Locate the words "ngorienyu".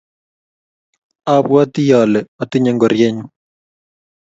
2.75-3.25